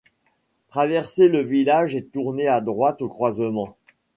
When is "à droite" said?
2.47-3.03